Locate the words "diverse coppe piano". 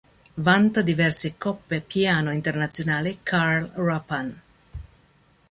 0.81-2.31